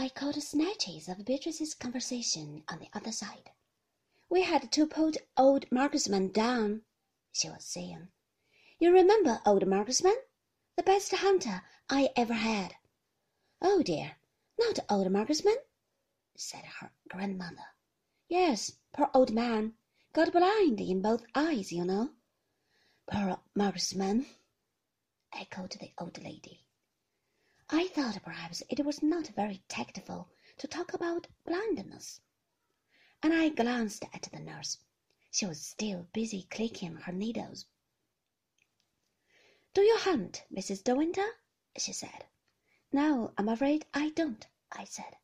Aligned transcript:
I 0.00 0.10
caught 0.10 0.40
snatches 0.40 1.08
of 1.08 1.24
Beatrice's 1.24 1.74
conversation 1.74 2.62
on 2.68 2.78
the 2.78 2.88
other 2.94 3.10
side. 3.10 3.50
We 4.30 4.42
had 4.42 4.70
to 4.70 4.86
put 4.86 5.16
old 5.36 5.66
Marksman 5.72 6.30
down, 6.30 6.82
she 7.32 7.48
was 7.48 7.64
saying. 7.64 8.06
You 8.78 8.92
remember 8.92 9.42
old 9.44 9.66
Marksman? 9.66 10.16
The 10.76 10.84
best 10.84 11.12
hunter 11.12 11.62
I 11.90 12.10
ever 12.14 12.34
had. 12.34 12.76
Oh 13.60 13.82
dear, 13.82 14.18
not 14.56 14.78
old 14.88 15.10
Marksman, 15.10 15.56
said 16.36 16.64
her 16.78 16.92
grandmother. 17.08 17.74
Yes, 18.28 18.74
poor 18.92 19.10
old 19.12 19.32
man. 19.32 19.74
Got 20.12 20.30
blind 20.30 20.80
in 20.80 21.02
both 21.02 21.24
eyes, 21.34 21.72
you 21.72 21.84
know. 21.84 22.10
Poor 23.10 23.40
Marksman, 23.56 24.26
echoed 25.32 25.72
the 25.72 25.90
old 25.98 26.22
lady. 26.22 26.67
I 27.70 27.88
thought 27.88 28.22
perhaps 28.22 28.62
it 28.68 28.84
was 28.84 29.02
not 29.02 29.28
very 29.28 29.62
tactful 29.68 30.28
to 30.56 30.66
talk 30.66 30.94
about 30.94 31.26
blindness 31.44 32.20
and 33.22 33.34
I 33.34 33.48
glanced 33.48 34.04
at 34.14 34.22
the 34.22 34.38
nurse. 34.38 34.78
She 35.30 35.44
was 35.44 35.60
still 35.60 36.06
busy 36.12 36.44
clicking 36.44 36.96
her 36.96 37.12
needles. 37.12 37.66
Do 39.74 39.82
you 39.82 39.96
hunt, 39.98 40.44
Mrs. 40.52 40.84
De 40.84 40.94
Winter? 40.94 41.26
she 41.76 41.92
said. 41.92 42.26
No, 42.92 43.34
I'm 43.36 43.48
afraid 43.48 43.86
I 43.92 44.10
don't, 44.10 44.46
I 44.70 44.84
said. 44.84 45.16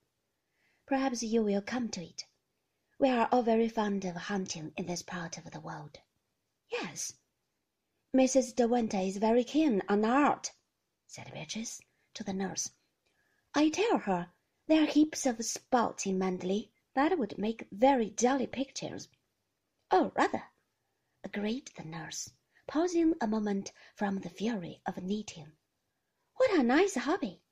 Perhaps 0.87 1.23
you 1.23 1.43
will 1.43 1.63
come 1.63 1.89
to 1.91 2.05
it. 2.05 2.27
We 2.99 3.11
are 3.11 3.29
all 3.31 3.43
very 3.43 3.69
fond 3.69 4.05
of 4.05 4.17
hunting 4.17 4.73
in 4.77 4.87
this 4.87 5.03
part 5.03 5.39
of 5.39 5.51
the 5.51 5.61
world. 5.61 6.01
Yes. 6.69 7.15
Mrs. 8.15 8.55
De 8.57 8.67
Winter 8.67 8.99
is 8.99 9.19
very 9.19 9.45
keen 9.45 9.83
on 9.89 10.05
art, 10.05 10.53
said 11.07 11.33
Beatrice 11.33 11.81
to 12.15 12.25
the 12.25 12.33
nurse. 12.33 12.71
I 13.55 13.69
tell 13.69 13.99
her 13.99 14.33
there 14.67 14.85
are 14.85 14.87
heaps 14.87 15.27
of 15.27 15.45
spots 15.45 16.07
in 16.07 16.19
Manderley 16.19 16.71
that 16.95 17.19
would 17.19 17.37
make 17.39 17.69
very 17.71 18.11
jolly 18.11 18.47
pictures. 18.47 19.09
Oh, 19.91 20.13
rather, 20.17 20.45
agreed 21.23 21.71
the 21.77 21.85
nurse, 21.85 22.33
pausing 22.67 23.15
a 23.21 23.27
moment 23.27 23.73
from 23.95 24.21
the 24.21 24.31
fury 24.31 24.81
of 24.87 25.03
knitting. 25.03 25.53
What 26.37 26.53
a 26.53 26.63
nice 26.63 26.95
hobby! 26.95 27.43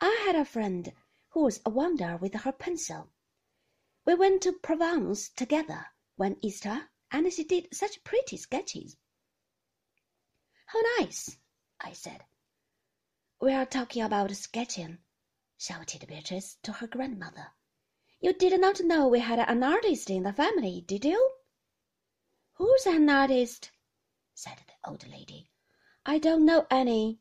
I 0.00 0.22
had 0.24 0.36
a 0.36 0.44
friend 0.44 0.92
who 1.30 1.42
was 1.42 1.60
a 1.66 1.70
wonder 1.70 2.16
with 2.16 2.34
her 2.34 2.52
pencil. 2.52 3.10
We 4.04 4.14
went 4.14 4.42
to 4.42 4.52
Provence 4.52 5.28
together 5.28 5.86
one 6.16 6.36
Easter, 6.40 6.90
and 7.10 7.32
she 7.32 7.44
did 7.44 7.74
such 7.74 8.04
pretty 8.04 8.36
sketches. 8.36 8.96
How 10.66 10.80
nice, 10.98 11.38
I 11.80 11.92
said. 11.92 12.24
We 13.40 13.52
are 13.52 13.66
talking 13.66 14.02
about 14.02 14.34
sketching, 14.34 14.98
shouted 15.56 16.08
Beatrice 16.08 16.56
to 16.64 16.72
her 16.72 16.88
grandmother. 16.88 17.52
You 18.20 18.32
did 18.32 18.60
not 18.60 18.80
know 18.80 19.06
we 19.06 19.20
had 19.20 19.38
an 19.38 19.62
artist 19.62 20.10
in 20.10 20.24
the 20.24 20.32
family, 20.32 20.80
did 20.80 21.04
you? 21.04 21.34
Who's 22.54 22.84
an 22.84 23.08
artist? 23.08 23.70
said 24.34 24.58
the 24.66 24.90
old 24.90 25.06
lady. 25.06 25.52
I 26.04 26.18
don't 26.18 26.44
know 26.44 26.66
any. 26.68 27.20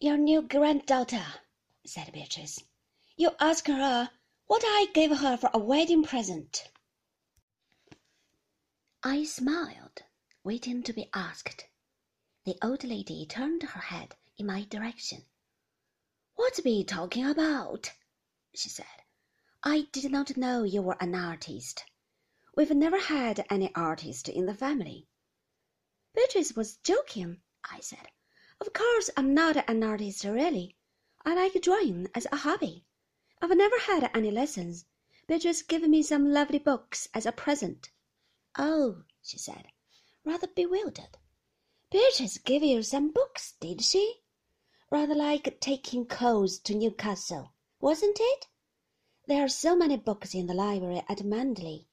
Your 0.00 0.16
new 0.16 0.40
granddaughter, 0.40 1.26
said 1.84 2.10
Beatrice. 2.12 2.64
You 3.16 3.32
ask 3.38 3.66
her 3.66 4.10
what 4.46 4.62
I 4.64 4.86
gave 4.94 5.10
her 5.18 5.36
for 5.36 5.50
a 5.52 5.58
wedding 5.58 6.02
present. 6.02 6.70
I 9.02 9.24
smiled, 9.24 10.04
waiting 10.42 10.82
to 10.84 10.94
be 10.94 11.10
asked. 11.12 11.66
The 12.46 12.56
old 12.62 12.84
lady 12.84 13.26
turned 13.26 13.64
her 13.64 13.80
head 13.80 14.14
in 14.38 14.46
my 14.46 14.62
direction. 14.66 15.26
What 16.36 16.62
Bee 16.62 16.84
talking 16.84 17.26
about? 17.26 17.90
she 18.54 18.68
said. 18.68 19.02
I 19.64 19.88
did 19.90 20.12
not 20.12 20.36
know 20.36 20.62
you 20.62 20.80
were 20.80 20.96
an 21.00 21.16
artist. 21.16 21.84
We've 22.54 22.70
never 22.70 23.00
had 23.00 23.44
any 23.50 23.74
artist 23.74 24.28
in 24.28 24.46
the 24.46 24.54
family. 24.54 25.08
Beatrice 26.14 26.54
was 26.54 26.76
joking, 26.76 27.42
I 27.64 27.80
said. 27.80 28.12
Of 28.60 28.72
course 28.72 29.10
I'm 29.16 29.34
not 29.34 29.68
an 29.68 29.82
artist 29.82 30.22
really. 30.22 30.76
I 31.24 31.34
like 31.34 31.60
drawing 31.60 32.06
as 32.14 32.28
a 32.30 32.36
hobby. 32.36 32.84
I've 33.42 33.56
never 33.56 33.80
had 33.80 34.08
any 34.14 34.30
lessons. 34.30 34.84
Beatrice 35.26 35.62
gave 35.62 35.82
me 35.88 36.00
some 36.00 36.32
lovely 36.32 36.60
books 36.60 37.08
as 37.12 37.26
a 37.26 37.32
present. 37.32 37.90
Oh, 38.56 39.02
she 39.20 39.36
said, 39.36 39.66
rather 40.24 40.46
bewildered. 40.46 41.18
Beatrice 41.96 42.36
gave 42.36 42.62
you 42.62 42.82
some 42.82 43.10
books, 43.10 43.54
did 43.58 43.80
she? 43.80 44.16
Rather 44.90 45.14
like 45.14 45.60
taking 45.60 46.04
coals 46.04 46.58
to 46.58 46.74
Newcastle 46.74 47.54
wasn't 47.80 48.18
it? 48.20 48.48
There 49.26 49.42
are 49.42 49.48
so 49.48 49.74
many 49.74 49.96
books 49.96 50.34
in 50.34 50.46
the 50.46 50.52
library 50.52 51.02
at 51.08 51.24
Manderley. 51.24 51.86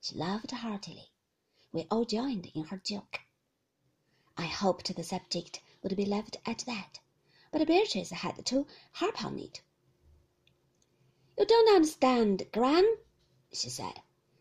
She 0.00 0.16
laughed 0.16 0.50
heartily. 0.50 1.12
We 1.72 1.86
all 1.88 2.04
joined 2.04 2.50
in 2.52 2.64
her 2.64 2.78
joke. 2.78 3.20
I 4.36 4.46
hoped 4.46 4.92
the 4.92 5.04
subject 5.04 5.60
would 5.84 5.96
be 5.96 6.04
left 6.04 6.36
at 6.44 6.64
that, 6.66 6.98
but 7.52 7.64
Beatrice 7.64 8.10
had 8.10 8.44
to 8.46 8.66
harp 8.94 9.24
on 9.24 9.38
it. 9.38 9.62
You 11.38 11.46
don't 11.46 11.76
understand, 11.76 12.48
Gran, 12.52 12.84
she 13.52 13.70
said. 13.70 14.00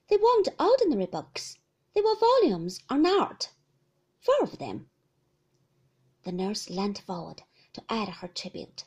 They 0.10 0.18
weren't 0.18 0.50
ordinary 0.60 1.06
books. 1.06 1.60
They 1.94 2.02
were 2.02 2.16
volumes 2.16 2.80
on 2.90 3.06
art. 3.06 3.52
Four 4.20 4.42
of 4.42 4.58
them. 4.58 4.90
The 6.26 6.32
nurse 6.32 6.70
leant 6.70 7.00
forward 7.00 7.44
to 7.74 7.84
add 7.90 8.08
her 8.08 8.30
tribute. 8.30 8.86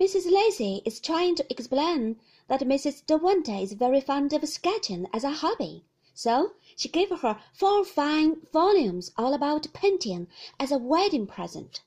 Mrs. 0.00 0.24
Lacey 0.30 0.80
is 0.86 1.00
trying 1.00 1.34
to 1.34 1.46
explain 1.50 2.18
that 2.48 2.62
Mrs. 2.62 3.04
De 3.04 3.18
Winter 3.18 3.52
is 3.52 3.74
very 3.74 4.00
fond 4.00 4.32
of 4.32 4.48
sketching 4.48 5.06
as 5.12 5.22
a 5.22 5.32
hobby, 5.32 5.84
so 6.14 6.54
she 6.74 6.88
gave 6.88 7.10
her 7.10 7.38
four 7.52 7.84
fine 7.84 8.46
volumes 8.52 9.12
all 9.18 9.34
about 9.34 9.72
painting 9.74 10.28
as 10.58 10.72
a 10.72 10.78
wedding 10.78 11.26
present. 11.26 11.82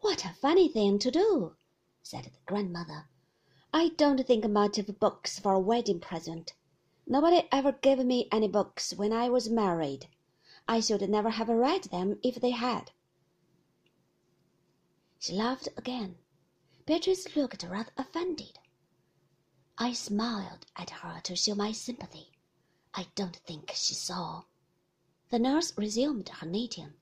What 0.00 0.26
a 0.26 0.34
funny 0.34 0.68
thing 0.68 0.98
to 0.98 1.10
do, 1.10 1.56
said 2.02 2.24
the 2.24 2.30
grandmother. 2.44 3.08
I 3.72 3.88
don't 3.88 4.26
think 4.26 4.46
much 4.50 4.76
of 4.76 5.00
books 5.00 5.38
for 5.38 5.54
a 5.54 5.58
wedding 5.58 5.98
present. 5.98 6.52
Nobody 7.06 7.48
ever 7.50 7.72
gave 7.72 8.04
me 8.04 8.28
any 8.30 8.48
books 8.48 8.92
when 8.92 9.14
I 9.14 9.30
was 9.30 9.48
married. 9.48 10.08
I 10.68 10.80
should 10.80 11.08
never 11.08 11.30
have 11.30 11.48
read 11.48 11.84
them 11.84 12.18
if 12.22 12.34
they 12.34 12.50
had. 12.50 12.90
She 15.24 15.34
laughed 15.34 15.68
again. 15.76 16.18
Beatrice 16.84 17.36
looked 17.36 17.62
rather 17.62 17.92
offended. 17.96 18.58
I 19.78 19.92
smiled 19.92 20.66
at 20.74 20.90
her 20.90 21.20
to 21.20 21.36
show 21.36 21.54
my 21.54 21.70
sympathy. 21.70 22.32
I 22.92 23.06
don't 23.14 23.36
think 23.36 23.70
she 23.70 23.94
saw. 23.94 24.46
The 25.30 25.38
nurse 25.38 25.78
resumed 25.78 26.28
her 26.28 26.44
knitting. 26.44 26.94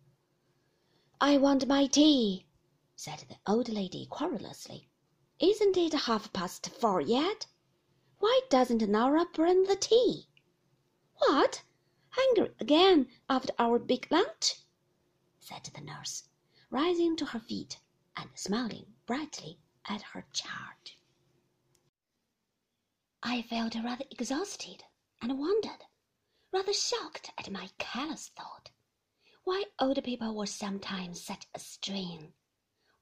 I 1.18 1.38
want 1.38 1.66
my 1.66 1.86
tea, 1.86 2.44
said 2.94 3.20
the 3.20 3.38
old 3.50 3.70
lady 3.70 4.04
querulously. 4.04 4.90
Isn't 5.38 5.78
it 5.78 5.94
half 5.94 6.30
past 6.34 6.68
four 6.68 7.00
yet? 7.00 7.46
Why 8.18 8.42
doesn't 8.50 8.86
Nora 8.86 9.24
bring 9.32 9.64
the 9.64 9.76
tea? 9.76 10.28
What? 11.20 11.62
Hungry 12.10 12.54
again 12.60 13.08
after 13.30 13.54
our 13.58 13.78
big 13.78 14.08
lunch? 14.10 14.56
said 15.38 15.70
the 15.72 15.80
nurse, 15.80 16.24
rising 16.68 17.16
to 17.16 17.24
her 17.24 17.40
feet 17.40 17.78
and 18.16 18.28
smiling 18.34 18.86
brightly 19.06 19.58
at 19.88 20.02
her 20.02 20.26
charge. 20.32 20.98
I 23.22 23.42
felt 23.42 23.74
rather 23.74 24.04
exhausted 24.10 24.84
and 25.20 25.38
wondered, 25.38 25.84
rather 26.52 26.72
shocked 26.72 27.30
at 27.38 27.50
my 27.50 27.70
careless 27.78 28.28
thought, 28.28 28.70
why 29.44 29.64
old 29.78 30.02
people 30.04 30.34
were 30.34 30.46
sometimes 30.46 31.22
such 31.22 31.46
a 31.54 31.58
strain, 31.58 32.32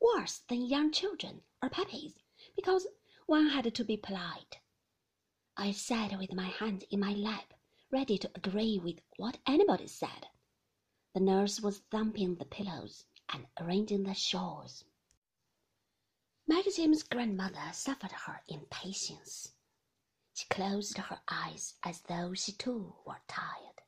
worse 0.01 0.41
than 0.49 0.67
young 0.67 0.93
children 0.93 1.43
or 1.63 1.69
puppies, 1.69 2.15
because 2.57 2.87
one 3.27 3.49
had 3.49 3.75
to 3.75 3.85
be 3.85 3.97
polite. 3.97 4.59
I 5.57 5.73
sat 5.73 6.17
with 6.19 6.33
my 6.33 6.47
hands 6.47 6.85
in 6.91 7.01
my 7.01 7.13
lap, 7.13 7.55
ready 7.91 8.19
to 8.19 8.31
agree 8.35 8.79
with 8.79 9.01
what 9.17 9.39
anybody 9.47 9.87
said. 9.87 10.29
The 11.15 11.21
nurse 11.21 11.61
was 11.61 11.81
thumping 11.91 12.37
the 12.37 12.45
pillows 12.45 13.05
and 13.29 13.47
arranging 13.59 14.05
the 14.05 14.15
shawls. 14.15 14.85
Maxim's 16.49 17.03
grandmother 17.03 17.71
suffered 17.73 18.11
her 18.11 18.41
impatience. 18.49 19.53
She 20.33 20.47
closed 20.49 20.97
her 20.97 21.21
eyes 21.31 21.75
as 21.83 22.01
though 22.01 22.33
she 22.33 22.53
too 22.53 22.95
were 23.05 23.21
tired. 23.29 23.83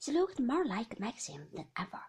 She 0.00 0.10
looked 0.10 0.40
more 0.40 0.64
like 0.64 0.98
Maxim 0.98 1.48
than 1.52 1.66
ever. 1.78 2.00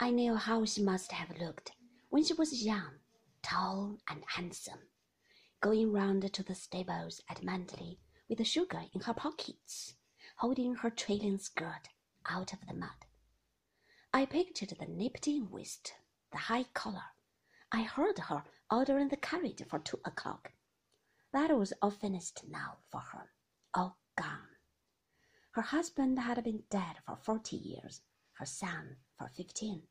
I 0.00 0.10
knew 0.10 0.34
how 0.34 0.64
she 0.64 0.82
must 0.82 1.12
have 1.12 1.38
looked 1.38 1.72
when 2.08 2.24
she 2.24 2.32
was 2.32 2.64
young, 2.64 3.00
tall 3.42 3.98
and 4.08 4.24
handsome, 4.26 4.88
going 5.60 5.92
round 5.92 6.32
to 6.32 6.42
the 6.42 6.54
stables 6.54 7.20
at 7.28 7.42
Manderley 7.44 7.98
with 8.30 8.38
the 8.38 8.44
sugar 8.44 8.84
in 8.94 9.02
her 9.02 9.12
pockets, 9.12 9.94
holding 10.36 10.76
her 10.76 10.88
trailing 10.88 11.36
skirt 11.36 11.90
out 12.24 12.54
of 12.54 12.66
the 12.66 12.72
mud. 12.72 13.04
I 14.14 14.24
pictured 14.24 14.70
the 14.70 14.86
nipped-in 14.86 15.50
waist, 15.50 15.92
the 16.32 16.38
high 16.38 16.64
collar. 16.72 17.12
I 17.72 17.82
heard 17.82 18.18
her 18.18 18.42
ordering 18.70 19.08
the 19.08 19.16
carriage 19.16 19.62
for 19.68 19.78
two 19.78 20.00
o'clock. 20.04 20.52
That 21.32 21.56
was 21.56 21.72
all 21.80 21.90
finished 21.90 22.42
now 22.48 22.78
for 22.90 23.00
her, 23.00 23.30
all 23.74 23.98
gone. 24.16 24.48
Her 25.52 25.62
husband 25.62 26.18
had 26.18 26.42
been 26.42 26.64
dead 26.70 26.96
for 27.06 27.16
forty 27.16 27.56
years, 27.56 28.02
her 28.34 28.46
son 28.46 28.96
for 29.16 29.28
fifteen. 29.28 29.82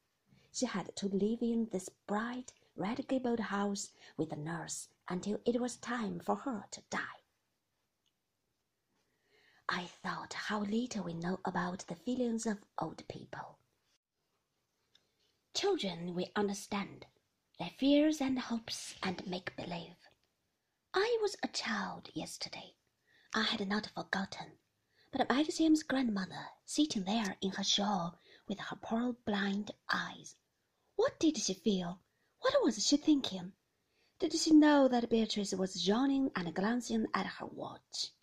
She 0.52 0.66
had 0.66 0.96
to 0.98 1.08
live 1.08 1.42
in 1.42 1.70
this 1.72 1.90
bright, 2.08 2.52
red 2.76 3.08
gabled 3.08 3.40
house 3.40 3.92
with 4.18 4.32
a 4.34 4.36
nurse 4.36 4.90
until 5.08 5.40
it 5.46 5.62
was 5.62 5.78
time 5.78 6.20
for 6.20 6.36
her 6.36 6.66
to 6.72 6.82
die. 6.90 7.20
I 9.70 9.86
thought 9.86 10.34
how 10.34 10.62
little 10.62 11.04
we 11.04 11.14
know 11.14 11.40
about 11.46 11.86
the 11.88 11.96
feelings 11.96 12.46
of 12.46 12.58
old 12.82 13.08
people. 13.08 13.60
Children 15.54 16.16
we 16.16 16.32
understand, 16.36 17.06
their 17.60 17.72
fears 17.78 18.22
and 18.22 18.40
hopes 18.40 18.96
and 19.04 19.28
make 19.28 19.56
believe. 19.56 19.98
I 20.94 21.18
was 21.22 21.36
a 21.44 21.48
child 21.50 22.10
yesterday. 22.14 22.74
I 23.34 23.44
had 23.44 23.68
not 23.68 23.92
forgotten. 23.94 24.58
But 25.12 25.28
Maxim's 25.28 25.84
grandmother, 25.84 26.50
sitting 26.66 27.04
there 27.04 27.38
in 27.42 27.52
her 27.52 27.64
shawl 27.64 28.20
with 28.48 28.60
her 28.60 28.76
pearl 28.76 29.18
blind 29.26 29.72
eyes, 29.92 30.36
what 30.96 31.20
did 31.20 31.38
she 31.38 31.54
feel? 31.54 32.00
What 32.40 32.64
was 32.64 32.86
she 32.86 32.96
thinking? 32.96 33.54
Did 34.20 34.34
she 34.34 34.52
know 34.52 34.88
that 34.88 35.10
Beatrice 35.10 35.54
was 35.54 35.88
yawning 35.88 36.32
and 36.36 36.54
glancing 36.54 37.08
at 37.14 37.26
her 37.26 37.46
watch? 37.46 38.14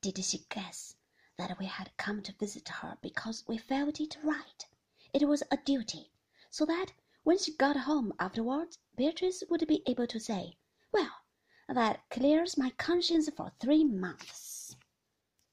Did 0.00 0.24
she 0.24 0.46
guess 0.48 0.96
that 1.36 1.58
we 1.58 1.66
had 1.66 1.96
come 1.96 2.22
to 2.22 2.32
visit 2.32 2.68
her 2.68 2.98
because 3.02 3.46
we 3.46 3.58
felt 3.58 4.00
it 4.00 4.16
right? 4.22 4.66
It 5.12 5.28
was 5.28 5.42
a 5.50 5.56
duty, 5.56 6.10
so 6.50 6.66
that 6.66 6.92
when 7.28 7.36
she 7.36 7.52
got 7.52 7.76
home 7.76 8.10
afterwards, 8.18 8.78
Beatrice 8.96 9.44
would 9.50 9.66
be 9.68 9.82
able 9.86 10.06
to 10.06 10.18
say, 10.18 10.56
Well, 10.92 11.12
that 11.68 12.00
clears 12.08 12.56
my 12.56 12.70
conscience 12.78 13.28
for 13.36 13.52
three 13.60 13.84
months. 13.84 14.57